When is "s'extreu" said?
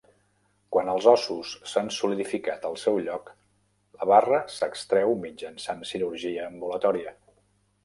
4.57-5.15